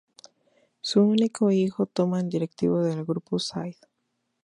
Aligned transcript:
Su 0.79 1.03
único 1.03 1.51
hijo 1.51 1.85
toma 1.85 2.21
el 2.21 2.27
directivo 2.29 2.81
del 2.81 3.05
Grupo 3.05 3.37
Said. 3.37 3.75